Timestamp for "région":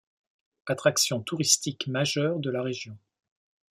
2.63-2.97